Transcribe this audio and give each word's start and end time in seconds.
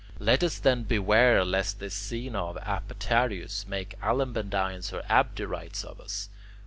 Let 0.17 0.43
us 0.43 0.57
then 0.57 0.81
beware 0.81 1.45
lest 1.45 1.79
this 1.79 1.93
scaena 1.93 2.49
of 2.49 2.55
Apaturius 2.63 3.67
make 3.67 4.01
Alabandines 4.01 4.91
or 4.91 5.03
Abderites 5.03 5.83
of 5.85 6.01
us. 6.01 6.29